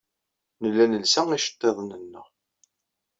[0.61, 2.25] Nella nelsa iceḍḍiḍen-nneɣ.